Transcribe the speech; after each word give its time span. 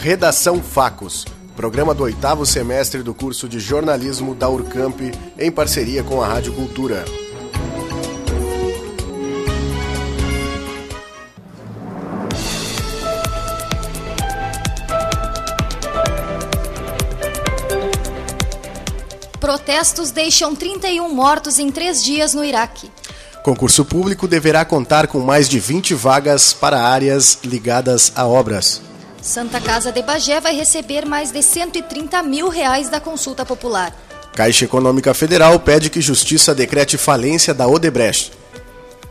Redação 0.00 0.62
Facos, 0.62 1.24
programa 1.56 1.92
do 1.92 2.04
oitavo 2.04 2.46
semestre 2.46 3.02
do 3.02 3.12
curso 3.12 3.48
de 3.48 3.58
jornalismo 3.58 4.32
da 4.32 4.48
Urcamp, 4.48 5.00
em 5.36 5.50
parceria 5.50 6.04
com 6.04 6.22
a 6.22 6.28
Rádio 6.28 6.52
Cultura. 6.52 7.04
Protestos 19.40 20.12
deixam 20.12 20.54
31 20.54 21.12
mortos 21.12 21.58
em 21.58 21.72
três 21.72 22.04
dias 22.04 22.34
no 22.34 22.44
Iraque. 22.44 22.88
Concurso 23.42 23.84
público 23.84 24.28
deverá 24.28 24.64
contar 24.64 25.08
com 25.08 25.18
mais 25.18 25.48
de 25.48 25.58
20 25.58 25.92
vagas 25.94 26.52
para 26.52 26.80
áreas 26.80 27.40
ligadas 27.42 28.12
a 28.14 28.24
obras. 28.24 28.87
Santa 29.20 29.60
Casa 29.60 29.90
de 29.90 30.00
Bagé 30.02 30.40
vai 30.40 30.54
receber 30.54 31.04
mais 31.04 31.30
de 31.30 31.42
130 31.42 32.22
mil 32.22 32.48
reais 32.48 32.88
da 32.88 33.00
consulta 33.00 33.44
popular. 33.44 33.94
Caixa 34.32 34.64
Econômica 34.64 35.12
Federal 35.12 35.58
pede 35.58 35.90
que 35.90 36.00
Justiça 36.00 36.54
decrete 36.54 36.96
falência 36.96 37.52
da 37.52 37.66
Odebrecht. 37.66 38.32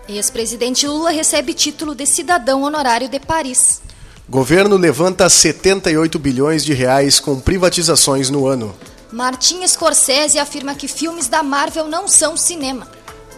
Ex-presidente 0.08 0.88
Lula 0.88 1.12
recebe 1.12 1.54
título 1.54 1.94
de 1.94 2.06
cidadão 2.06 2.64
honorário 2.64 3.10
de 3.10 3.20
Paris. 3.20 3.82
Governo 4.30 4.78
levanta 4.78 5.30
78 5.30 6.18
bilhões 6.18 6.64
de 6.64 6.74
reais 6.74 7.20
com 7.20 7.40
privatizações 7.40 8.30
no 8.30 8.48
ano. 8.48 8.74
Martin 9.12 9.66
Scorsese 9.68 10.40
afirma 10.40 10.76
que 10.76 10.88
filmes 10.88 11.28
da 11.28 11.44
Marvel 11.44 11.88
não 11.88 12.08
são 12.08 12.38
cinema. 12.38 12.88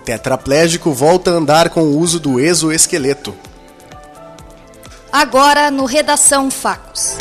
Tetraplégico 0.05 0.91
volta 0.91 1.31
a 1.31 1.35
andar 1.35 1.69
com 1.69 1.81
o 1.81 1.97
uso 1.97 2.19
do 2.19 2.39
exoesqueleto. 2.39 3.35
Agora 5.11 5.71
no 5.71 5.85
Redação 5.85 6.51
Facos. 6.51 7.17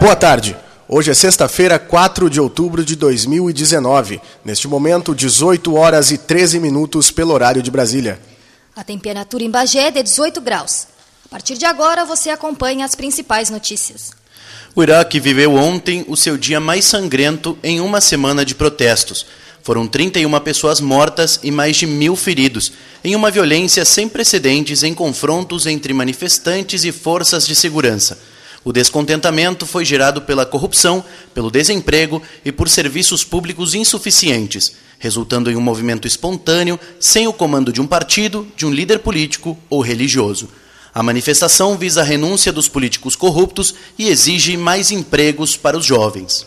Boa 0.00 0.16
tarde. 0.16 0.56
Hoje 0.88 1.10
é 1.10 1.14
sexta-feira, 1.14 1.78
4 1.78 2.30
de 2.30 2.40
outubro 2.40 2.82
de 2.82 2.96
2019. 2.96 4.22
Neste 4.42 4.66
momento, 4.66 5.14
18 5.14 5.74
horas 5.74 6.10
e 6.10 6.16
13 6.16 6.58
minutos 6.60 7.10
pelo 7.10 7.34
horário 7.34 7.62
de 7.62 7.70
Brasília. 7.70 8.18
A 8.74 8.82
temperatura 8.82 9.44
em 9.44 9.50
Bagé 9.50 9.88
é 9.88 9.90
de 9.90 10.02
18 10.02 10.40
graus. 10.40 10.86
A 11.30 11.32
partir 11.32 11.58
de 11.58 11.66
agora, 11.66 12.06
você 12.06 12.30
acompanha 12.30 12.86
as 12.86 12.94
principais 12.94 13.50
notícias. 13.50 14.12
O 14.74 14.82
Iraque 14.82 15.20
viveu 15.20 15.54
ontem 15.56 16.02
o 16.08 16.16
seu 16.16 16.38
dia 16.38 16.58
mais 16.58 16.86
sangrento 16.86 17.58
em 17.62 17.80
uma 17.80 18.00
semana 18.00 18.46
de 18.46 18.54
protestos. 18.54 19.26
Foram 19.62 19.86
31 19.86 20.40
pessoas 20.40 20.80
mortas 20.80 21.38
e 21.42 21.50
mais 21.50 21.76
de 21.76 21.86
mil 21.86 22.16
feridos, 22.16 22.72
em 23.04 23.14
uma 23.14 23.30
violência 23.30 23.84
sem 23.84 24.08
precedentes 24.08 24.82
em 24.82 24.94
confrontos 24.94 25.66
entre 25.66 25.92
manifestantes 25.92 26.82
e 26.84 26.92
forças 26.92 27.46
de 27.46 27.54
segurança. 27.54 28.18
O 28.64 28.72
descontentamento 28.72 29.66
foi 29.66 29.84
gerado 29.84 30.22
pela 30.22 30.46
corrupção, 30.46 31.04
pelo 31.34 31.50
desemprego 31.50 32.22
e 32.42 32.50
por 32.50 32.70
serviços 32.70 33.22
públicos 33.22 33.74
insuficientes, 33.74 34.72
resultando 34.98 35.50
em 35.50 35.56
um 35.56 35.60
movimento 35.60 36.08
espontâneo, 36.08 36.80
sem 36.98 37.28
o 37.28 37.34
comando 37.34 37.70
de 37.70 37.82
um 37.82 37.86
partido, 37.86 38.48
de 38.56 38.64
um 38.64 38.70
líder 38.70 39.00
político 39.00 39.58
ou 39.68 39.82
religioso. 39.82 40.48
A 40.94 41.02
manifestação 41.02 41.76
visa 41.76 42.00
a 42.00 42.04
renúncia 42.04 42.52
dos 42.52 42.68
políticos 42.68 43.14
corruptos 43.14 43.74
e 43.98 44.08
exige 44.08 44.56
mais 44.56 44.90
empregos 44.90 45.56
para 45.56 45.76
os 45.76 45.84
jovens. 45.84 46.46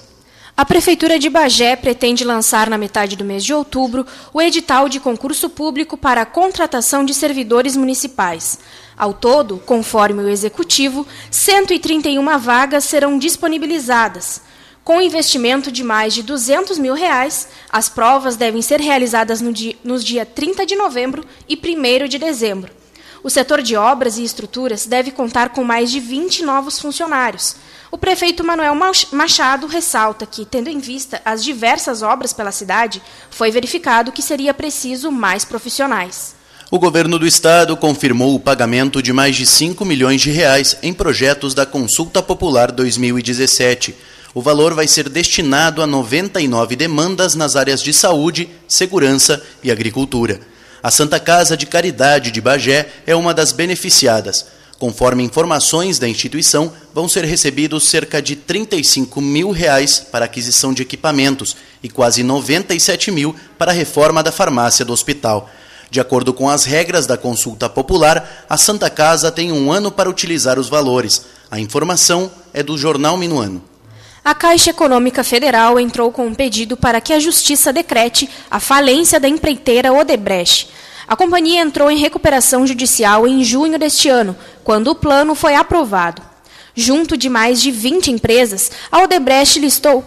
A 0.56 0.66
Prefeitura 0.66 1.18
de 1.18 1.30
Bagé 1.30 1.76
pretende 1.76 2.24
lançar 2.24 2.70
na 2.70 2.78
metade 2.78 3.16
do 3.16 3.24
mês 3.24 3.44
de 3.44 3.54
outubro 3.54 4.06
o 4.34 4.42
edital 4.42 4.90
de 4.90 5.00
concurso 5.00 5.50
público 5.50 5.98
para 5.98 6.22
a 6.22 6.26
contratação 6.26 7.06
de 7.06 7.14
servidores 7.14 7.76
municipais. 7.78 8.60
Ao 8.98 9.14
todo, 9.14 9.58
conforme 9.66 10.22
o 10.22 10.30
Executivo, 10.30 11.08
131 11.32 12.38
vagas 12.38 12.84
serão 12.84 13.18
disponibilizadas. 13.18 14.42
Com 14.84 15.02
investimento 15.02 15.72
de 15.72 15.84
mais 15.84 16.14
de 16.14 16.22
200 16.22 16.78
mil 16.78 16.94
reais, 16.94 17.48
as 17.72 17.88
provas 17.88 18.36
devem 18.36 18.62
ser 18.62 18.82
realizadas 18.82 19.40
no 19.40 19.54
dia, 19.54 19.76
nos 19.84 20.04
dias 20.04 20.28
30 20.36 20.66
de 20.66 20.76
novembro 20.76 21.24
e 21.48 21.56
1 21.56 22.08
de 22.08 22.18
dezembro. 22.20 22.81
O 23.24 23.30
setor 23.30 23.62
de 23.62 23.76
obras 23.76 24.18
e 24.18 24.24
estruturas 24.24 24.88
deve 24.88 25.12
contar 25.12 25.50
com 25.50 25.64
mais 25.64 25.92
de 25.92 26.00
20 26.00 26.44
novos 26.44 26.80
funcionários. 26.80 27.56
O 27.92 27.98
prefeito 27.98 28.44
Manuel 28.44 28.76
Machado 29.12 29.68
ressalta 29.68 30.26
que, 30.26 30.44
tendo 30.44 30.70
em 30.70 30.80
vista 30.80 31.22
as 31.24 31.44
diversas 31.44 32.02
obras 32.02 32.34
pela 32.34 32.52
cidade, 32.52 33.02
foi 33.30 33.52
verificado 33.52 34.12
que 34.12 34.24
seria 34.24 34.56
preciso 34.56 35.12
mais 35.12 35.46
profissionais. 35.46 36.36
O 36.72 36.80
governo 36.80 37.20
do 37.20 37.28
estado 37.28 37.78
confirmou 37.78 38.34
o 38.34 38.40
pagamento 38.40 39.04
de 39.04 39.14
mais 39.14 39.36
de 39.36 39.46
5 39.46 39.84
milhões 39.86 40.22
de 40.22 40.32
reais 40.32 40.78
em 40.82 40.94
projetos 40.94 41.54
da 41.54 41.66
Consulta 41.66 42.24
Popular 42.24 42.72
2017. 42.72 43.94
O 44.34 44.42
valor 44.42 44.74
vai 44.74 44.88
ser 44.88 45.10
destinado 45.10 45.82
a 45.82 45.86
99 45.86 46.76
demandas 46.76 47.36
nas 47.36 47.56
áreas 47.56 47.84
de 47.84 47.94
saúde, 47.94 48.50
segurança 48.68 49.44
e 49.62 49.70
agricultura. 49.70 50.40
A 50.84 50.90
Santa 50.90 51.20
Casa 51.20 51.56
de 51.56 51.68
Caridade 51.68 52.32
de 52.32 52.42
Bagé 52.42 52.88
é 53.06 53.16
uma 53.16 53.34
das 53.34 53.52
beneficiadas. 53.52 54.46
Conforme 54.80 55.22
informações 55.22 56.00
da 56.00 56.10
instituição, 56.10 56.74
vão 56.92 57.08
ser 57.08 57.24
recebidos 57.24 57.88
cerca 57.88 58.20
de 58.20 58.36
35 58.36 59.22
mil 59.22 59.52
reais 59.52 60.00
para 60.00 60.26
aquisição 60.26 60.74
de 60.74 60.82
equipamentos 60.82 61.56
e 61.84 61.90
quase 61.90 62.24
97 62.24 63.12
mil 63.12 63.36
para 63.60 63.72
a 63.72 63.76
reforma 63.76 64.24
da 64.24 64.32
farmácia 64.32 64.84
do 64.84 64.92
hospital. 64.92 65.48
De 65.92 66.00
acordo 66.00 66.34
com 66.34 66.50
as 66.50 66.64
regras 66.64 67.06
da 67.06 67.16
consulta 67.16 67.70
popular, 67.70 68.46
a 68.50 68.58
Santa 68.58 68.90
Casa 68.90 69.32
tem 69.32 69.52
um 69.52 69.72
ano 69.72 69.92
para 69.92 70.10
utilizar 70.10 70.58
os 70.58 70.68
valores. 70.68 71.26
A 71.52 71.60
informação 71.60 72.32
é 72.52 72.64
do 72.64 72.76
Jornal 72.76 73.18
Minuano. 73.18 73.71
A 74.24 74.36
Caixa 74.36 74.70
Econômica 74.70 75.24
Federal 75.24 75.80
entrou 75.80 76.12
com 76.12 76.28
um 76.28 76.34
pedido 76.36 76.78
para 76.78 77.02
que 77.02 77.12
a 77.12 77.20
Justiça 77.20 77.74
decrete 77.74 78.30
a 78.52 78.60
falência 78.60 79.20
da 79.20 79.28
empreiteira 79.28 79.92
Odebrecht. 79.92 80.70
A 81.08 81.16
companhia 81.16 81.60
entrou 81.60 81.90
em 81.90 81.98
recuperação 81.98 82.68
judicial 82.68 83.28
em 83.28 83.44
junho 83.44 83.80
deste 83.80 84.10
ano, 84.10 84.38
quando 84.64 84.90
o 84.90 84.96
plano 84.96 85.34
foi 85.34 85.56
aprovado. 85.56 86.22
Junto 86.76 87.18
de 87.18 87.30
mais 87.30 87.60
de 87.60 87.72
20 87.72 88.12
empresas, 88.12 88.72
a 88.92 89.02
Odebrecht 89.02 89.60
listou 89.60 90.06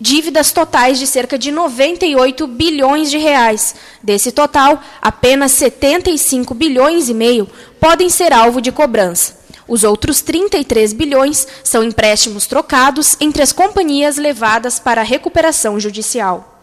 dívidas 0.00 0.52
totais 0.52 1.00
de 1.00 1.06
cerca 1.08 1.36
de 1.36 1.50
98 1.50 2.46
bilhões 2.46 3.10
de 3.10 3.18
reais. 3.18 3.74
Desse 4.00 4.30
total, 4.30 4.80
apenas 5.02 5.50
75 5.52 6.54
bilhões 6.54 7.08
e 7.08 7.14
meio 7.14 7.50
podem 7.80 8.08
ser 8.08 8.32
alvo 8.32 8.60
de 8.60 8.70
cobrança. 8.70 9.39
Os 9.70 9.84
outros 9.84 10.20
33 10.20 10.92
bilhões 10.92 11.46
são 11.62 11.84
empréstimos 11.84 12.44
trocados 12.44 13.16
entre 13.20 13.40
as 13.40 13.52
companhias 13.52 14.16
levadas 14.16 14.80
para 14.80 15.00
a 15.00 15.04
recuperação 15.04 15.78
judicial. 15.78 16.58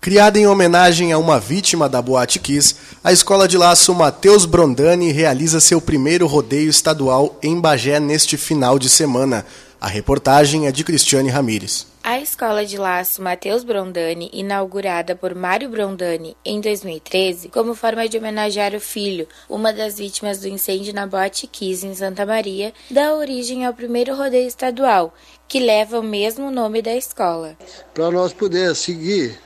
Criada 0.00 0.36
em 0.36 0.44
homenagem 0.44 1.12
a 1.12 1.18
uma 1.18 1.38
vítima 1.38 1.88
da 1.88 2.02
Boate 2.02 2.40
Kiss, 2.40 2.74
a 3.04 3.12
Escola 3.12 3.46
de 3.46 3.56
Laço 3.56 3.94
Matheus 3.94 4.46
Brondani 4.46 5.12
realiza 5.12 5.60
seu 5.60 5.80
primeiro 5.80 6.26
rodeio 6.26 6.68
estadual 6.68 7.38
em 7.40 7.60
Bagé 7.60 8.00
neste 8.00 8.36
final 8.36 8.80
de 8.80 8.88
semana. 8.88 9.46
A 9.80 9.86
reportagem 9.86 10.66
é 10.66 10.72
de 10.72 10.82
Cristiane 10.82 11.30
Ramires. 11.30 11.86
A 12.08 12.18
Escola 12.20 12.64
de 12.64 12.78
Laço 12.78 13.20
Matheus 13.20 13.62
Brondani, 13.62 14.30
inaugurada 14.32 15.14
por 15.14 15.34
Mário 15.34 15.68
Brondani 15.68 16.34
em 16.42 16.58
2013, 16.58 17.50
como 17.50 17.74
forma 17.74 18.08
de 18.08 18.16
homenagear 18.16 18.74
o 18.74 18.80
filho, 18.80 19.28
uma 19.46 19.74
das 19.74 19.98
vítimas 19.98 20.38
do 20.38 20.48
incêndio 20.48 20.94
na 20.94 21.06
Boate 21.06 21.46
Kiss 21.46 21.86
em 21.86 21.94
Santa 21.94 22.24
Maria, 22.24 22.72
dá 22.90 23.14
origem 23.14 23.66
ao 23.66 23.74
primeiro 23.74 24.16
rodeio 24.16 24.48
estadual, 24.48 25.12
que 25.46 25.60
leva 25.60 26.00
o 26.00 26.02
mesmo 26.02 26.50
nome 26.50 26.80
da 26.80 26.96
escola. 26.96 27.58
Para 27.92 28.10
nós 28.10 28.32
poder 28.32 28.74
seguir 28.74 29.38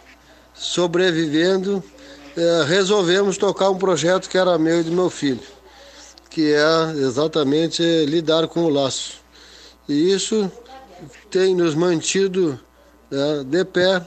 sobrevivendo, 0.55 1.83
é, 2.37 2.65
resolvemos 2.65 3.37
tocar 3.37 3.71
um 3.71 3.77
projeto 3.77 4.29
que 4.29 4.39
era 4.39 4.57
meu 4.57 4.83
e 4.83 4.85
do 4.85 4.93
meu 4.93 5.11
filho, 5.11 5.43
que 6.31 6.55
é 6.55 6.93
exatamente 7.01 7.83
lidar 8.05 8.47
com 8.47 8.61
o 8.61 8.69
laço. 8.69 9.21
E 9.89 10.13
isso 10.13 10.49
tem 11.31 11.55
nos 11.55 11.75
mantido 11.75 12.59
né, 13.11 13.45
de 13.45 13.65
pé, 13.65 14.03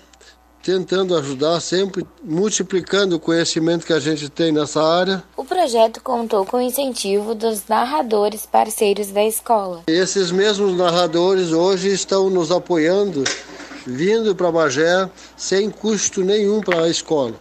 tentando 0.64 1.16
ajudar 1.16 1.60
sempre, 1.60 2.06
multiplicando 2.24 3.16
o 3.16 3.20
conhecimento 3.20 3.86
que 3.86 3.94
a 3.94 4.00
gente 4.00 4.28
tem 4.30 4.52
nessa 4.52 4.82
área. 4.82 5.24
O 5.38 5.46
projeto 5.46 6.02
contou 6.02 6.44
com 6.44 6.58
o 6.58 6.62
incentivo 6.62 7.36
dos 7.36 7.68
narradores 7.68 8.48
parceiros 8.48 9.12
da 9.12 9.24
escola. 9.24 9.84
Esses 9.86 10.32
mesmos 10.32 10.76
narradores 10.76 11.52
hoje 11.52 11.94
estão 11.94 12.32
nos 12.32 12.52
apoiando, 12.52 13.24
vindo 13.86 14.36
para 14.36 14.52
Bagé 14.52 15.08
sem 15.38 15.70
custo 15.70 16.24
nenhum 16.24 16.62
para 16.62 16.86
a 16.86 16.90
escola. 16.90 17.36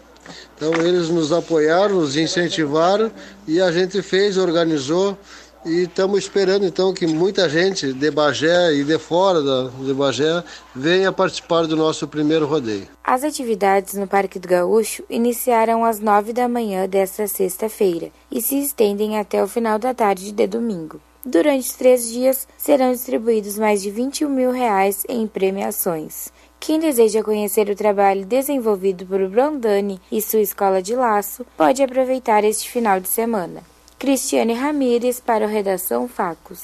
Então 0.56 0.72
eles 0.86 1.08
nos 1.08 1.32
apoiaram, 1.32 1.96
nos 1.96 2.16
incentivaram 2.16 3.10
e 3.46 3.60
a 3.60 3.72
gente 3.72 4.00
fez, 4.02 4.36
organizou 4.36 5.18
E 5.64 5.84
estamos 5.84 6.18
esperando 6.18 6.66
então 6.66 6.92
que 6.92 7.06
muita 7.06 7.48
gente 7.48 7.90
de 7.92 8.10
Bagé 8.10 8.74
e 8.74 8.84
de 8.84 8.98
fora 8.98 9.40
da, 9.40 9.68
de 9.68 9.94
Bagé 9.94 10.44
venha 10.74 11.10
participar 11.10 11.66
do 11.66 11.74
nosso 11.74 12.06
primeiro 12.06 12.44
rodeio. 12.44 12.86
As 13.02 13.24
atividades 13.24 13.94
no 13.94 14.06
Parque 14.06 14.38
do 14.38 14.46
Gaúcho 14.46 15.02
iniciaram 15.08 15.82
às 15.82 16.00
nove 16.00 16.34
da 16.34 16.46
manhã 16.48 16.86
desta 16.86 17.26
sexta-feira 17.26 18.10
e 18.30 18.42
se 18.42 18.58
estendem 18.58 19.18
até 19.18 19.42
o 19.42 19.48
final 19.48 19.78
da 19.78 19.94
tarde 19.94 20.32
de 20.32 20.46
domingo. 20.46 21.00
Durante 21.24 21.74
três 21.78 22.10
dias 22.10 22.46
serão 22.58 22.92
distribuídos 22.92 23.58
mais 23.58 23.80
de 23.80 23.90
21 23.90 24.28
mil 24.28 24.50
reais 24.50 25.02
em 25.08 25.26
premiações. 25.26 26.30
Quem 26.60 26.78
deseja 26.78 27.22
conhecer 27.22 27.70
o 27.70 27.74
trabalho 27.74 28.26
desenvolvido 28.26 29.06
por 29.06 29.26
Brondani 29.30 29.98
e 30.12 30.20
sua 30.20 30.40
escola 30.40 30.82
de 30.82 30.94
laço 30.94 31.46
pode 31.56 31.82
aproveitar 31.82 32.44
este 32.44 32.68
final 32.68 33.00
de 33.00 33.08
semana. 33.08 33.62
Cristiane 33.98 34.52
Ramires 34.52 35.20
para 35.20 35.46
o 35.46 35.48
Redação 35.48 36.08
Facos. 36.08 36.60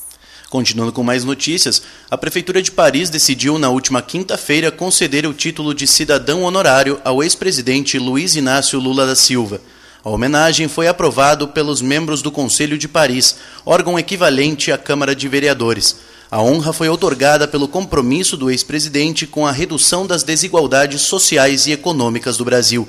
Continuando 0.50 0.92
com 0.92 1.02
mais 1.02 1.24
notícias, 1.24 1.80
a 2.10 2.18
Prefeitura 2.18 2.60
de 2.60 2.72
Paris 2.72 3.08
decidiu 3.08 3.58
na 3.58 3.70
última 3.70 4.02
quinta-feira 4.02 4.70
conceder 4.70 5.24
o 5.24 5.32
título 5.32 5.72
de 5.72 5.86
cidadão 5.86 6.42
honorário 6.42 7.00
ao 7.04 7.22
ex-presidente 7.22 7.98
Luiz 7.98 8.34
Inácio 8.34 8.80
Lula 8.80 9.06
da 9.06 9.14
Silva. 9.14 9.60
A 10.02 10.10
homenagem 10.10 10.66
foi 10.66 10.88
aprovada 10.88 11.46
pelos 11.46 11.80
membros 11.80 12.20
do 12.20 12.32
Conselho 12.32 12.76
de 12.76 12.88
Paris, 12.88 13.36
órgão 13.64 13.98
equivalente 13.98 14.72
à 14.72 14.78
Câmara 14.78 15.14
de 15.14 15.28
Vereadores. 15.28 15.96
A 16.30 16.42
honra 16.42 16.72
foi 16.72 16.88
otorgada 16.88 17.46
pelo 17.46 17.68
compromisso 17.68 18.36
do 18.36 18.50
ex-presidente 18.50 19.26
com 19.26 19.46
a 19.46 19.52
redução 19.52 20.06
das 20.06 20.22
desigualdades 20.22 21.02
sociais 21.02 21.66
e 21.66 21.72
econômicas 21.72 22.36
do 22.36 22.44
Brasil. 22.44 22.88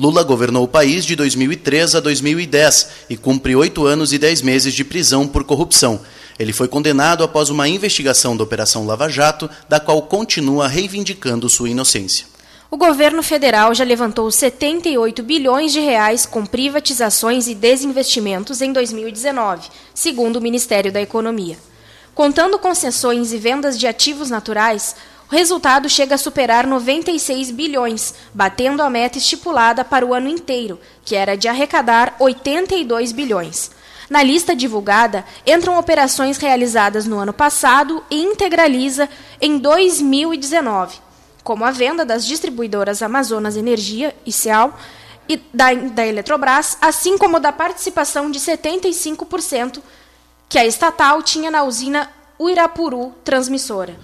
Lula 0.00 0.22
governou 0.22 0.64
o 0.64 0.68
país 0.68 1.04
de 1.04 1.14
2003 1.14 1.94
a 1.94 2.00
2010 2.00 2.88
e 3.10 3.18
cumpre 3.18 3.54
oito 3.54 3.84
anos 3.84 4.14
e 4.14 4.18
dez 4.18 4.40
meses 4.40 4.72
de 4.72 4.82
prisão 4.82 5.28
por 5.28 5.44
corrupção. 5.44 6.00
Ele 6.38 6.54
foi 6.54 6.68
condenado 6.68 7.22
após 7.22 7.50
uma 7.50 7.68
investigação 7.68 8.34
da 8.34 8.42
Operação 8.42 8.86
Lava 8.86 9.10
Jato, 9.10 9.50
da 9.68 9.78
qual 9.78 10.00
continua 10.00 10.66
reivindicando 10.68 11.50
sua 11.50 11.68
inocência. 11.68 12.24
O 12.70 12.78
governo 12.78 13.22
federal 13.22 13.74
já 13.74 13.84
levantou 13.84 14.30
78 14.30 15.22
bilhões 15.22 15.70
de 15.70 15.80
reais 15.80 16.24
com 16.24 16.46
privatizações 16.46 17.46
e 17.46 17.54
desinvestimentos 17.54 18.62
em 18.62 18.72
2019, 18.72 19.68
segundo 19.92 20.36
o 20.36 20.40
Ministério 20.40 20.90
da 20.90 21.02
Economia. 21.02 21.58
Contando 22.14 22.58
concessões 22.58 23.34
e 23.34 23.36
vendas 23.36 23.78
de 23.78 23.86
ativos 23.86 24.30
naturais, 24.30 24.96
o 25.30 25.34
resultado 25.34 25.88
chega 25.88 26.16
a 26.16 26.18
superar 26.18 26.66
96 26.66 27.52
bilhões, 27.52 28.14
batendo 28.34 28.82
a 28.82 28.90
meta 28.90 29.16
estipulada 29.16 29.84
para 29.84 30.04
o 30.04 30.12
ano 30.12 30.28
inteiro, 30.28 30.80
que 31.04 31.14
era 31.14 31.36
de 31.36 31.46
arrecadar 31.46 32.16
82 32.18 33.12
bilhões. 33.12 33.70
Na 34.10 34.24
lista 34.24 34.56
divulgada 34.56 35.24
entram 35.46 35.78
operações 35.78 36.36
realizadas 36.36 37.06
no 37.06 37.16
ano 37.16 37.32
passado 37.32 38.02
e 38.10 38.20
integraliza 38.20 39.08
em 39.40 39.56
2019, 39.56 40.98
como 41.44 41.64
a 41.64 41.70
venda 41.70 42.04
das 42.04 42.26
distribuidoras 42.26 43.00
Amazonas 43.00 43.56
Energia 43.56 44.12
e 44.26 44.32
Ceal 44.32 44.76
e 45.28 45.40
da, 45.54 45.72
da 45.72 46.04
Eletrobras, 46.04 46.76
assim 46.80 47.16
como 47.16 47.38
da 47.38 47.52
participação 47.52 48.32
de 48.32 48.40
75% 48.40 49.80
que 50.48 50.58
a 50.58 50.66
estatal 50.66 51.22
tinha 51.22 51.52
na 51.52 51.62
usina 51.62 52.10
Uirapuru 52.36 53.14
Transmissora. 53.22 53.96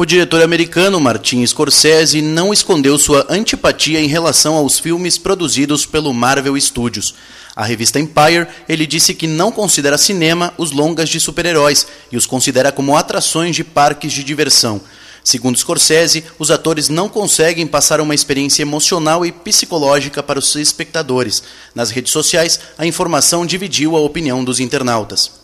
O 0.00 0.06
diretor 0.06 0.40
americano 0.40 0.98
Martin 0.98 1.46
Scorsese 1.46 2.22
não 2.22 2.54
escondeu 2.54 2.96
sua 2.96 3.26
antipatia 3.28 4.00
em 4.00 4.06
relação 4.06 4.54
aos 4.54 4.78
filmes 4.78 5.18
produzidos 5.18 5.84
pelo 5.84 6.14
Marvel 6.14 6.58
Studios. 6.58 7.14
À 7.54 7.66
revista 7.66 8.00
Empire, 8.00 8.46
ele 8.66 8.86
disse 8.86 9.12
que 9.12 9.26
não 9.26 9.52
considera 9.52 9.98
cinema 9.98 10.54
os 10.56 10.70
longas 10.70 11.10
de 11.10 11.20
super-heróis 11.20 11.86
e 12.10 12.16
os 12.16 12.24
considera 12.24 12.72
como 12.72 12.96
atrações 12.96 13.54
de 13.54 13.62
parques 13.62 14.10
de 14.14 14.24
diversão. 14.24 14.80
Segundo 15.22 15.58
Scorsese, 15.58 16.24
os 16.38 16.50
atores 16.50 16.88
não 16.88 17.06
conseguem 17.06 17.66
passar 17.66 18.00
uma 18.00 18.14
experiência 18.14 18.62
emocional 18.62 19.26
e 19.26 19.30
psicológica 19.30 20.22
para 20.22 20.38
os 20.38 20.56
espectadores. 20.56 21.42
Nas 21.74 21.90
redes 21.90 22.10
sociais, 22.10 22.58
a 22.78 22.86
informação 22.86 23.44
dividiu 23.44 23.94
a 23.94 24.00
opinião 24.00 24.42
dos 24.42 24.60
internautas. 24.60 25.39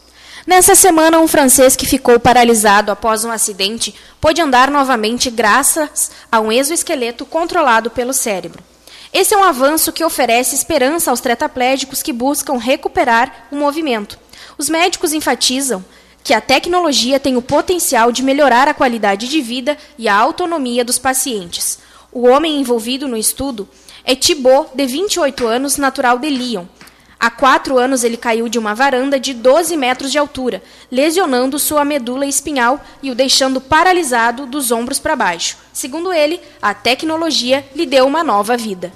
Nessa 0.46 0.76
semana, 0.76 1.18
um 1.18 1.26
francês 1.26 1.74
que 1.74 1.84
ficou 1.84 2.20
paralisado 2.20 2.92
após 2.92 3.24
um 3.24 3.32
acidente 3.32 3.92
pôde 4.20 4.40
andar 4.40 4.70
novamente 4.70 5.28
graças 5.28 6.12
a 6.30 6.38
um 6.38 6.52
exoesqueleto 6.52 7.26
controlado 7.26 7.90
pelo 7.90 8.12
cérebro. 8.12 8.62
Esse 9.12 9.34
é 9.34 9.36
um 9.36 9.42
avanço 9.42 9.92
que 9.92 10.04
oferece 10.04 10.54
esperança 10.54 11.10
aos 11.10 11.20
tetraplégicos 11.20 12.00
que 12.00 12.12
buscam 12.12 12.58
recuperar 12.58 13.48
o 13.50 13.56
movimento. 13.56 14.20
Os 14.56 14.68
médicos 14.68 15.12
enfatizam 15.12 15.84
que 16.22 16.32
a 16.32 16.40
tecnologia 16.40 17.18
tem 17.18 17.36
o 17.36 17.42
potencial 17.42 18.12
de 18.12 18.22
melhorar 18.22 18.68
a 18.68 18.74
qualidade 18.74 19.28
de 19.28 19.40
vida 19.40 19.76
e 19.98 20.08
a 20.08 20.14
autonomia 20.14 20.84
dos 20.84 20.98
pacientes. 20.98 21.80
O 22.12 22.24
homem 22.28 22.60
envolvido 22.60 23.08
no 23.08 23.16
estudo 23.16 23.68
é 24.04 24.14
Thibaut, 24.14 24.70
de 24.76 24.86
28 24.86 25.44
anos, 25.44 25.76
natural 25.76 26.20
de 26.20 26.30
Lyon, 26.30 26.66
Há 27.26 27.30
quatro 27.30 27.76
anos 27.76 28.04
ele 28.04 28.16
caiu 28.16 28.48
de 28.48 28.56
uma 28.56 28.72
varanda 28.72 29.18
de 29.18 29.34
12 29.34 29.76
metros 29.76 30.12
de 30.12 30.16
altura, 30.16 30.62
lesionando 30.88 31.58
sua 31.58 31.84
medula 31.84 32.24
espinhal 32.24 32.80
e 33.02 33.10
o 33.10 33.16
deixando 33.16 33.60
paralisado 33.60 34.46
dos 34.46 34.70
ombros 34.70 35.00
para 35.00 35.16
baixo. 35.16 35.58
Segundo 35.72 36.12
ele, 36.12 36.40
a 36.62 36.72
tecnologia 36.72 37.68
lhe 37.74 37.84
deu 37.84 38.06
uma 38.06 38.22
nova 38.22 38.56
vida. 38.56 38.92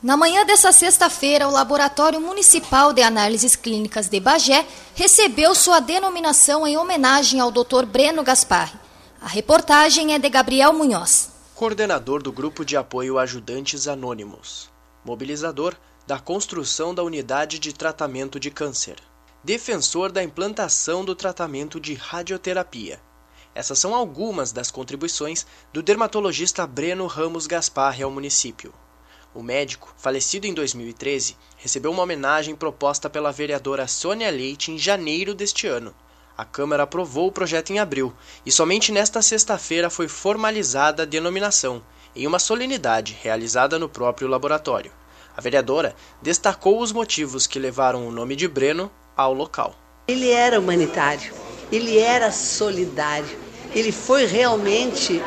Na 0.00 0.16
manhã 0.16 0.46
dessa 0.46 0.70
sexta-feira, 0.70 1.48
o 1.48 1.50
Laboratório 1.50 2.20
Municipal 2.20 2.92
de 2.92 3.02
Análises 3.02 3.56
Clínicas 3.56 4.08
de 4.08 4.20
Bagé 4.20 4.64
recebeu 4.94 5.52
sua 5.52 5.80
denominação 5.80 6.64
em 6.64 6.76
homenagem 6.76 7.40
ao 7.40 7.50
Dr. 7.50 7.86
Breno 7.86 8.22
Gasparri. 8.22 8.78
A 9.20 9.26
reportagem 9.26 10.14
é 10.14 10.18
de 10.20 10.28
Gabriel 10.28 10.72
Munhoz. 10.72 11.32
Coordenador 11.56 12.22
do 12.22 12.30
Grupo 12.30 12.64
de 12.64 12.76
Apoio 12.76 13.18
Ajudantes 13.18 13.88
Anônimos. 13.88 14.70
Mobilizador 15.04 15.74
da 16.06 16.20
construção 16.20 16.94
da 16.94 17.02
unidade 17.02 17.58
de 17.58 17.72
tratamento 17.72 18.38
de 18.38 18.48
câncer, 18.48 18.96
defensor 19.42 20.12
da 20.12 20.22
implantação 20.22 21.04
do 21.04 21.16
tratamento 21.16 21.80
de 21.80 21.94
radioterapia. 21.94 23.00
Essas 23.52 23.78
são 23.80 23.92
algumas 23.92 24.52
das 24.52 24.70
contribuições 24.70 25.44
do 25.72 25.82
dermatologista 25.82 26.64
Breno 26.64 27.08
Ramos 27.08 27.48
Gasparri 27.48 28.04
ao 28.04 28.10
município. 28.10 28.72
O 29.34 29.42
médico, 29.42 29.92
falecido 29.96 30.46
em 30.46 30.54
2013, 30.54 31.36
recebeu 31.56 31.90
uma 31.90 32.04
homenagem 32.04 32.54
proposta 32.54 33.10
pela 33.10 33.32
vereadora 33.32 33.88
Sônia 33.88 34.30
Leite 34.30 34.70
em 34.70 34.78
janeiro 34.78 35.34
deste 35.34 35.66
ano. 35.66 35.92
A 36.38 36.44
Câmara 36.44 36.84
aprovou 36.84 37.26
o 37.26 37.32
projeto 37.32 37.70
em 37.70 37.80
abril 37.80 38.14
e 38.44 38.52
somente 38.52 38.92
nesta 38.92 39.20
sexta-feira 39.20 39.90
foi 39.90 40.06
formalizada 40.06 41.02
a 41.02 41.06
denominação, 41.06 41.82
em 42.14 42.26
uma 42.26 42.38
solenidade 42.38 43.18
realizada 43.20 43.76
no 43.76 43.88
próprio 43.88 44.28
laboratório. 44.28 44.92
A 45.36 45.40
vereadora 45.40 45.94
destacou 46.22 46.80
os 46.80 46.92
motivos 46.92 47.46
que 47.46 47.58
levaram 47.58 48.08
o 48.08 48.10
nome 48.10 48.34
de 48.34 48.48
Breno 48.48 48.90
ao 49.14 49.34
local. 49.34 49.74
Ele 50.08 50.30
era 50.30 50.58
humanitário, 50.58 51.30
ele 51.70 51.98
era 51.98 52.32
solidário, 52.32 53.36
ele 53.74 53.92
foi 53.92 54.24
realmente 54.24 55.22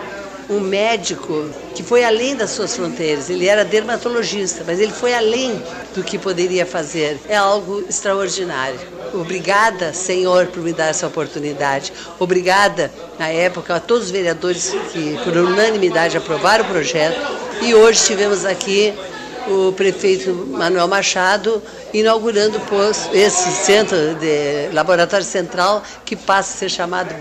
um 0.50 0.60
médico 0.60 1.48
que 1.76 1.84
foi 1.84 2.04
além 2.04 2.36
das 2.36 2.50
suas 2.50 2.76
fronteiras. 2.76 3.30
Ele 3.30 3.48
era 3.48 3.64
dermatologista, 3.64 4.64
mas 4.66 4.80
ele 4.80 4.92
foi 4.92 5.14
além 5.14 5.62
do 5.94 6.04
que 6.04 6.18
poderia 6.18 6.66
fazer. 6.66 7.20
É 7.30 7.36
algo 7.36 7.82
extraordinário. 7.88 8.80
Obrigada, 9.14 9.94
Senhor, 9.94 10.48
por 10.48 10.64
me 10.64 10.74
dar 10.74 10.88
essa 10.88 11.06
oportunidade. 11.06 11.94
Obrigada, 12.18 12.92
na 13.20 13.28
época, 13.28 13.76
a 13.76 13.80
todos 13.80 14.06
os 14.06 14.12
vereadores 14.12 14.74
que, 14.92 15.20
por 15.24 15.38
unanimidade, 15.38 16.18
aprovaram 16.18 16.66
o 16.66 16.68
projeto. 16.68 17.20
E 17.62 17.76
hoje 17.76 18.06
tivemos 18.06 18.44
aqui 18.44 18.94
o 19.48 19.72
prefeito 19.74 20.34
Manuel 20.34 20.88
Machado 20.88 21.62
inaugurando 21.94 22.60
esse 23.14 23.52
centro 23.52 24.16
de 24.16 24.70
laboratório 24.74 25.26
central 25.26 25.84
que 26.06 26.16
passa 26.16 26.54
a 26.54 26.58
ser 26.58 26.70
chamado 26.70 27.14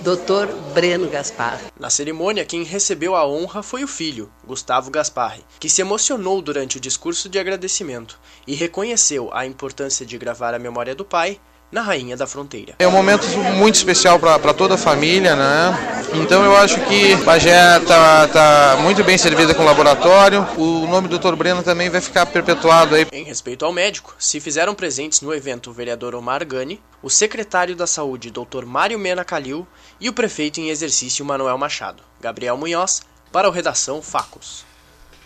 Dr. 0.00 0.46
Breno 0.72 1.08
Gaspar. 1.08 1.60
Na 1.78 1.90
cerimônia, 1.90 2.44
quem 2.44 2.62
recebeu 2.62 3.16
a 3.16 3.26
honra 3.26 3.62
foi 3.62 3.82
o 3.82 3.88
filho, 3.88 4.30
Gustavo 4.46 4.90
Gasparri, 4.90 5.44
que 5.58 5.68
se 5.68 5.80
emocionou 5.80 6.40
durante 6.40 6.76
o 6.76 6.80
discurso 6.80 7.28
de 7.28 7.38
agradecimento 7.38 8.18
e 8.46 8.54
reconheceu 8.54 9.28
a 9.32 9.44
importância 9.44 10.06
de 10.06 10.16
gravar 10.16 10.54
a 10.54 10.58
memória 10.58 10.94
do 10.94 11.04
pai 11.04 11.40
na 11.70 11.82
Rainha 11.82 12.16
da 12.16 12.26
Fronteira. 12.26 12.74
É 12.78 12.88
um 12.88 12.90
momento 12.90 13.26
muito 13.56 13.74
especial 13.74 14.18
para 14.18 14.54
toda 14.54 14.74
a 14.74 14.78
família, 14.78 15.36
né? 15.36 16.04
Então 16.14 16.42
eu 16.42 16.56
acho 16.56 16.80
que 16.86 17.14
Bagé 17.16 17.78
está 17.78 18.26
tá 18.28 18.78
muito 18.80 19.04
bem 19.04 19.18
servida 19.18 19.54
com 19.54 19.62
o 19.62 19.66
laboratório. 19.66 20.46
O 20.56 20.86
nome 20.86 21.08
do 21.08 21.18
Dr. 21.18 21.34
Breno 21.34 21.62
também 21.62 21.90
vai 21.90 22.00
ficar 22.00 22.24
perpetuado 22.26 22.94
aí. 22.94 23.06
Em 23.12 23.24
respeito 23.24 23.64
ao 23.64 23.72
médico, 23.72 24.14
se 24.18 24.40
fizeram 24.40 24.74
presentes 24.74 25.20
no 25.20 25.34
evento 25.34 25.70
o 25.70 25.72
vereador 25.72 26.14
Omar 26.14 26.46
Gani, 26.46 26.80
o 27.02 27.10
secretário 27.10 27.76
da 27.76 27.86
Saúde 27.86 28.30
Dr. 28.30 28.64
Mário 28.64 28.98
Mena 28.98 29.24
Calil 29.24 29.66
e 30.00 30.08
o 30.08 30.12
prefeito 30.12 30.60
em 30.60 30.70
exercício 30.70 31.24
Manuel 31.24 31.58
Machado. 31.58 32.02
Gabriel 32.20 32.56
Munhoz, 32.56 33.02
para 33.30 33.48
o 33.48 33.52
Redação 33.52 34.00
Facos. 34.00 34.64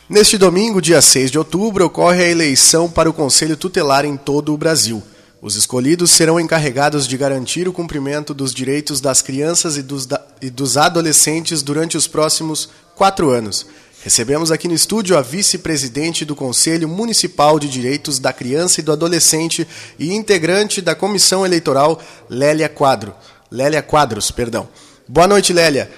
Neste 0.09 0.37
domingo, 0.37 0.83
dia 0.83 1.01
6 1.01 1.31
de 1.31 1.39
outubro, 1.39 1.87
ocorre 1.87 2.25
a 2.25 2.29
eleição 2.29 2.91
para 2.91 3.09
o 3.09 3.13
Conselho 3.13 3.57
Tutelar 3.57 4.05
em 4.05 4.17
todo 4.17 4.53
o 4.53 4.59
Brasil. 4.59 5.03
Os 5.43 5.57
escolhidos 5.57 6.13
serão 6.13 6.39
encarregados 6.39 7.05
de 7.05 7.17
garantir 7.17 7.67
o 7.67 7.73
cumprimento 7.73 8.33
dos 8.33 8.55
direitos 8.55 9.01
das 9.01 9.21
crianças 9.21 9.77
e 9.77 9.83
dos, 9.83 10.07
e 10.41 10.49
dos 10.49 10.77
adolescentes 10.77 11.63
durante 11.63 11.97
os 11.97 12.07
próximos 12.07 12.69
quatro 12.95 13.29
anos. 13.31 13.67
Recebemos 14.05 14.53
aqui 14.53 14.69
no 14.69 14.75
estúdio 14.75 15.19
a 15.19 15.21
vice-presidente 15.21 16.25
do 16.25 16.37
Conselho 16.37 16.89
Municipal 16.89 17.59
de 17.59 17.69
Direitos 17.69 18.21
da 18.21 18.33
Criança 18.33 18.79
e 18.79 18.85
do 18.85 18.93
Adolescente 18.93 19.67
e 19.99 20.15
integrante 20.15 20.81
da 20.81 20.95
Comissão 20.95 21.45
Eleitoral, 21.45 22.01
Lélia 22.31 22.69
Quadro. 22.69 23.13
Lélia 23.51 23.83
Quadros, 23.83 24.31
perdão. 24.31 24.69
Boa 25.09 25.27
noite, 25.27 25.53
Lélia. 25.53 25.91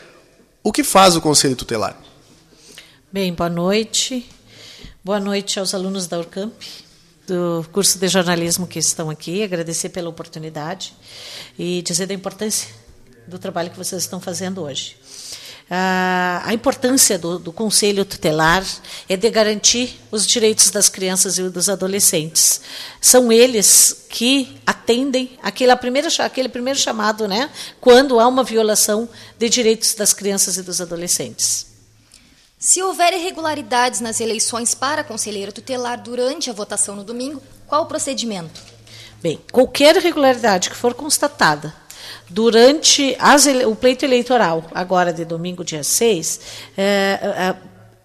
O 0.62 0.72
que 0.72 0.82
faz 0.82 1.16
o 1.16 1.20
Conselho 1.20 1.54
Tutelar? 1.54 2.00
Bem, 3.12 3.34
boa 3.34 3.50
noite. 3.50 4.26
Boa 5.04 5.20
noite 5.20 5.60
aos 5.60 5.74
alunos 5.74 6.06
da 6.06 6.18
Urcamp, 6.18 6.54
do 7.26 7.64
curso 7.72 7.98
de 7.98 8.08
jornalismo 8.08 8.66
que 8.66 8.78
estão 8.78 9.10
aqui. 9.10 9.42
Agradecer 9.42 9.88
pela 9.88 10.08
oportunidade 10.08 10.94
e 11.58 11.82
dizer 11.82 12.06
da 12.06 12.14
importância 12.14 12.68
do 13.26 13.38
trabalho 13.38 13.70
que 13.70 13.78
vocês 13.78 14.02
estão 14.02 14.20
fazendo 14.20 14.62
hoje. 14.62 14.96
Ah, 15.70 16.42
a 16.44 16.52
importância 16.52 17.18
do, 17.18 17.38
do, 17.38 17.50
Conselho 17.50 18.04
Tutelar 18.04 18.62
é 19.08 19.16
de 19.16 19.30
garantir 19.30 19.98
os 20.10 20.26
direitos 20.26 20.70
das 20.70 20.90
crianças 20.90 21.38
e 21.38 21.48
dos 21.48 21.70
adolescentes. 21.70 22.60
São 23.00 23.32
eles 23.32 24.04
que 24.10 24.60
atendem 24.66 25.38
aquele 25.42 25.74
primeiro, 25.76 26.08
aquele 26.18 26.50
primeiro 26.50 26.78
chamado, 26.78 27.26
né, 27.26 27.48
quando 27.80 28.20
há 28.20 28.28
uma 28.28 28.44
violação 28.44 29.08
de 29.38 29.48
direitos 29.48 29.94
das 29.94 30.12
crianças 30.12 30.58
e 30.58 30.62
dos 30.62 30.82
adolescentes. 30.82 31.73
Se 32.64 32.83
houver 32.83 33.12
irregularidades 33.12 34.00
nas 34.00 34.21
eleições 34.23 34.75
para 34.75 35.04
conselheiro 35.04 35.52
tutelar 35.52 36.00
durante 36.00 36.49
a 36.49 36.52
votação 36.54 36.97
no 36.97 37.04
domingo, 37.04 37.42
qual 37.66 37.83
o 37.83 37.87
procedimento? 37.87 38.59
Bem, 39.23 39.38
qualquer 39.52 39.97
irregularidade 39.97 40.71
que 40.71 40.76
for 40.76 40.94
constatada 40.94 41.75
durante 42.26 43.14
as, 43.18 43.44
o 43.44 43.76
pleito 43.76 44.06
eleitoral, 44.06 44.64
agora 44.73 45.12
de 45.12 45.26
domingo, 45.26 45.62
dia 45.62 45.85
6, 45.85 46.40
é, 46.75 47.54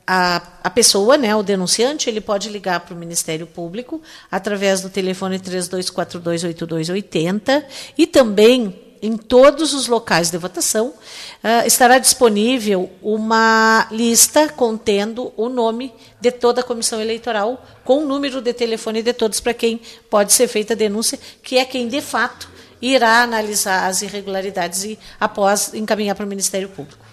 a, 0.05 0.41
a 0.61 0.69
pessoa, 0.69 1.17
né, 1.17 1.33
o 1.33 1.41
denunciante, 1.41 2.09
ele 2.09 2.19
pode 2.19 2.49
ligar 2.49 2.81
para 2.81 2.93
o 2.93 2.97
Ministério 2.97 3.47
Público 3.47 4.01
através 4.29 4.81
do 4.81 4.89
telefone 4.89 5.39
32428280 5.39 7.63
e 7.97 8.05
também 8.05 8.88
em 9.01 9.17
todos 9.17 9.73
os 9.73 9.87
locais 9.87 10.29
de 10.29 10.37
votação 10.37 10.87
uh, 10.87 11.65
estará 11.65 11.97
disponível 11.97 12.89
uma 13.01 13.87
lista 13.91 14.49
contendo 14.49 15.31
o 15.35 15.49
nome 15.49 15.93
de 16.19 16.31
toda 16.31 16.61
a 16.61 16.63
comissão 16.63 17.01
eleitoral 17.01 17.65
com 17.83 18.03
o 18.03 18.07
número 18.07 18.41
de 18.41 18.53
telefone 18.53 19.01
de 19.01 19.13
todos 19.13 19.39
para 19.39 19.53
quem 19.53 19.81
pode 20.09 20.33
ser 20.33 20.47
feita 20.47 20.73
a 20.73 20.75
denúncia, 20.75 21.19
que 21.41 21.57
é 21.57 21.65
quem 21.65 21.87
de 21.87 22.01
fato 22.01 22.49
irá 22.81 23.21
analisar 23.21 23.87
as 23.87 24.01
irregularidades 24.01 24.83
e, 24.83 24.99
após, 25.19 25.73
encaminhar 25.73 26.15
para 26.15 26.25
o 26.25 26.29
Ministério 26.29 26.69
Público. 26.69 27.05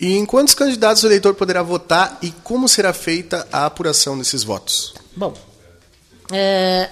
E 0.00 0.16
em 0.16 0.26
quantos 0.26 0.54
candidatos 0.54 1.04
o 1.04 1.06
eleitor 1.06 1.34
poderá 1.34 1.62
votar 1.62 2.18
e 2.20 2.32
como 2.42 2.68
será 2.68 2.92
feita 2.92 3.46
a 3.52 3.66
apuração 3.66 4.18
desses 4.18 4.42
votos? 4.42 4.94
Bom, 5.14 5.32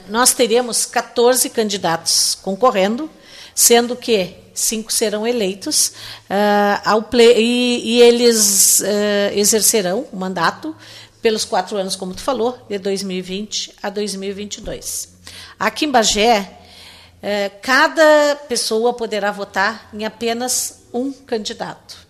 nós 0.08 0.32
teremos 0.34 0.86
14 0.86 1.48
candidatos 1.50 2.36
concorrendo, 2.42 3.10
sendo 3.54 3.96
que 3.96 4.34
cinco 4.54 4.92
serão 4.92 5.26
eleitos 5.26 5.88
uh, 6.28 6.80
ao 6.84 7.08
e, 7.12 7.82
e 7.84 8.02
eles 8.02 8.80
uh, 8.80 9.34
exercerão 9.34 10.06
o 10.12 10.16
mandato 10.16 10.76
pelos 11.22 11.44
quatro 11.44 11.76
anos, 11.76 11.96
como 11.96 12.14
tu 12.14 12.22
falou, 12.22 12.58
de 12.68 12.78
2020 12.78 13.74
a 13.82 13.90
2022. 13.90 15.08
Aqui 15.58 15.84
em 15.84 15.90
Bagé, 15.90 16.58
cada 17.60 18.36
pessoa 18.48 18.94
poderá 18.94 19.30
votar 19.30 19.90
em 19.92 20.06
apenas 20.06 20.84
um 20.94 21.12
candidato. 21.12 22.09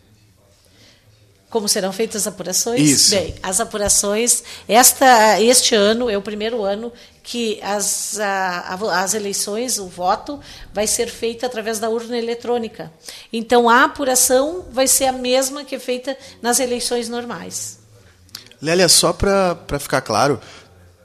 Como 1.51 1.69
serão 1.69 1.93
feitas 1.93 2.23
as 2.23 2.33
apurações? 2.33 2.81
Isso. 2.81 3.11
Bem, 3.11 3.35
as 3.43 3.59
apurações, 3.59 4.45
esta, 4.69 5.41
este 5.41 5.75
ano 5.75 6.09
é 6.09 6.17
o 6.17 6.23
primeiro 6.23 6.63
ano 6.63 6.93
que 7.25 7.61
as, 7.61 8.19
a, 8.21 8.79
as 9.03 9.15
eleições, 9.15 9.77
o 9.79 9.87
voto, 9.87 10.39
vai 10.73 10.87
ser 10.87 11.09
feito 11.09 11.45
através 11.45 11.81
da 11.81 11.91
urna 11.91 12.17
eletrônica. 12.17 12.93
Então, 13.33 13.69
a 13.69 13.85
apuração 13.85 14.65
vai 14.71 14.87
ser 14.87 15.07
a 15.07 15.13
mesma 15.13 15.65
que 15.65 15.75
é 15.75 15.79
feita 15.79 16.17
nas 16.41 16.61
eleições 16.61 17.09
normais. 17.09 17.81
Lélia, 18.63 18.89
só 18.89 19.13
para 19.13 19.79
ficar 19.79 20.03
claro, 20.03 20.41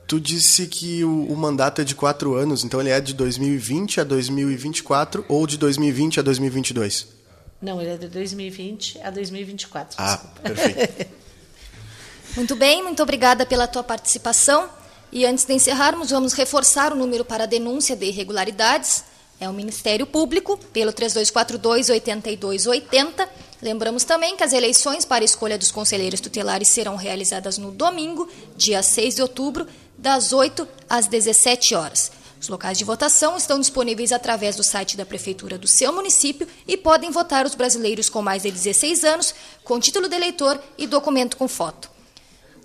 Tu 0.07 0.19
disse 0.19 0.67
que 0.67 1.03
o, 1.03 1.25
o, 1.31 1.35
mandato 1.35 1.81
é 1.81 1.83
de 1.83 1.95
quatro 1.95 2.35
anos, 2.35 2.63
então 2.63 2.79
ele 2.79 2.91
é 2.91 3.01
de 3.01 3.11
2020 3.15 4.01
a 4.01 4.03
2024 4.03 5.25
ou 5.27 5.47
de 5.47 5.57
2020 5.57 6.19
a 6.19 6.23
2022? 6.23 7.14
Não, 7.61 7.81
ele 7.81 7.91
é 7.91 7.97
de 7.97 8.07
2020 8.07 9.01
a 9.01 9.09
2024. 9.09 9.95
Ah, 9.97 10.15
desculpa. 10.15 10.41
perfeito. 10.41 11.11
muito 12.35 12.55
bem, 12.55 12.83
muito 12.83 13.01
obrigada 13.01 13.45
pela 13.45 13.67
tua 13.67 13.83
participação. 13.83 14.69
E 15.11 15.25
antes 15.25 15.45
de 15.45 15.53
encerrarmos, 15.53 16.09
vamos 16.09 16.33
reforçar 16.33 16.91
o 16.91 16.95
número 16.95 17.23
para 17.23 17.45
denúncia 17.45 17.95
de 17.95 18.05
irregularidades. 18.05 19.03
É 19.39 19.47
o 19.49 19.53
Ministério 19.53 20.05
Público, 20.05 20.57
pelo 20.71 20.93
3242-8280. 20.93 23.27
Lembramos 23.61 24.03
também 24.03 24.35
que 24.35 24.43
as 24.43 24.51
eleições 24.53 25.05
para 25.05 25.23
a 25.23 25.25
escolha 25.25 25.57
dos 25.57 25.71
conselheiros 25.71 26.21
tutelares 26.21 26.67
serão 26.67 26.95
realizadas 26.95 27.57
no 27.57 27.71
domingo, 27.71 28.29
dia 28.55 28.83
6 28.83 29.15
de 29.15 29.21
outubro, 29.21 29.67
das 29.97 30.33
8 30.33 30.67
às 30.89 31.07
17 31.07 31.75
horas. 31.75 32.11
Os 32.39 32.49
locais 32.49 32.77
de 32.77 32.83
votação 32.83 33.37
estão 33.37 33.59
disponíveis 33.59 34.11
através 34.11 34.55
do 34.55 34.63
site 34.63 34.97
da 34.97 35.05
Prefeitura 35.05 35.57
do 35.57 35.67
seu 35.67 35.91
município 35.93 36.47
e 36.67 36.77
podem 36.77 37.11
votar 37.11 37.45
os 37.45 37.55
brasileiros 37.55 38.09
com 38.09 38.21
mais 38.21 38.43
de 38.43 38.51
16 38.51 39.03
anos, 39.03 39.33
com 39.63 39.79
título 39.79 40.07
de 40.07 40.15
eleitor 40.15 40.59
e 40.77 40.85
documento 40.85 41.37
com 41.37 41.47
foto. 41.47 41.89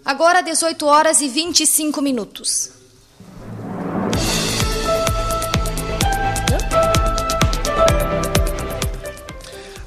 Agora, 0.04 0.40
18 0.40 0.86
horas 0.86 1.20
e 1.20 1.28
25 1.28 2.00
minutos. 2.00 2.70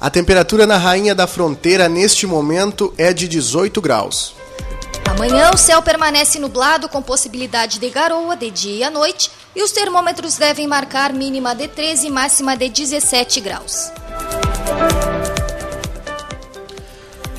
A 0.00 0.10
temperatura 0.10 0.66
na 0.66 0.76
Rainha 0.76 1.14
da 1.14 1.26
Fronteira 1.26 1.88
neste 1.88 2.26
momento 2.26 2.92
é 2.98 3.12
de 3.12 3.26
18 3.26 3.80
graus. 3.80 4.34
Amanhã 5.14 5.52
o 5.54 5.56
céu 5.56 5.80
permanece 5.80 6.40
nublado 6.40 6.88
com 6.88 7.00
possibilidade 7.00 7.78
de 7.78 7.88
garoa 7.88 8.36
de 8.36 8.50
dia 8.50 8.74
e 8.74 8.84
à 8.84 8.90
noite 8.90 9.30
e 9.54 9.62
os 9.62 9.70
termômetros 9.70 10.36
devem 10.36 10.66
marcar 10.66 11.12
mínima 11.12 11.54
de 11.54 11.68
13 11.68 12.08
e 12.08 12.10
máxima 12.10 12.56
de 12.56 12.68
17 12.68 13.40
graus. 13.40 13.92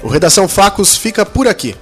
O 0.02 0.08
Redação 0.08 0.48
Facos 0.48 0.96
fica 0.96 1.26
por 1.26 1.50
aqui. 1.50 1.76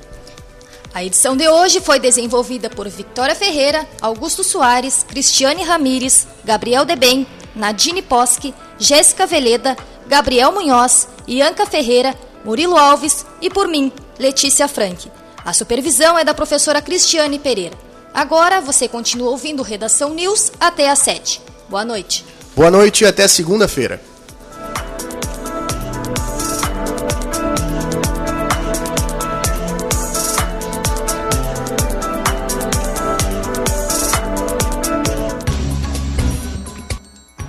A 0.91 1.03
edição 1.03 1.38
de 1.38 1.47
hoje 1.47 1.79
foi 1.79 2.00
desenvolvida 2.00 2.71
por 2.71 2.89
Victoria 2.89 3.35
Ferreira, 3.35 3.88
Augusto 4.01 4.43
Soares, 4.43 5.03
Cristiane 5.07 5.63
Ramires, 5.63 6.27
Gabriel 6.43 6.85
Debem, 6.85 7.27
Nadine 7.55 8.01
Posque, 8.01 8.53
Jéssica 8.79 9.27
Veleda, 9.27 9.77
Gabriel 10.07 10.51
Munhoz, 10.51 11.07
Ianca 11.27 11.67
Ferreira, 11.67 12.15
Murilo 12.43 12.77
Alves 12.77 13.25
e 13.39 13.50
por 13.50 13.67
mim, 13.67 13.91
Letícia 14.17 14.67
Frank. 14.67 15.23
A 15.45 15.51
supervisão 15.51 16.17
é 16.17 16.23
da 16.23 16.33
professora 16.33 16.81
Cristiane 16.81 17.38
Pereira. 17.38 17.77
Agora 18.13 18.62
você 18.62 18.88
continua 18.88 19.29
ouvindo 19.31 19.62
Redação 19.62 20.13
News 20.13 20.53
até 20.57 20.89
às 20.89 21.00
7. 21.00 21.41
Boa 21.69 21.83
noite. 21.83 22.23
Boa 22.55 22.71
noite 22.71 23.03
e 23.03 23.07
até 23.07 23.27
segunda-feira. 23.27 24.01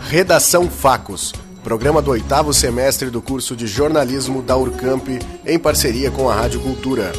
Redação 0.08 0.68
Facos, 0.68 1.32
programa 1.62 2.02
do 2.02 2.10
oitavo 2.10 2.52
semestre 2.52 3.10
do 3.10 3.22
curso 3.22 3.54
de 3.54 3.66
jornalismo 3.68 4.42
da 4.42 4.56
Urcamp, 4.56 5.08
em 5.44 5.58
parceria 5.58 6.10
com 6.10 6.28
a 6.28 6.34
Rádio 6.34 6.60
Cultura. 6.60 7.12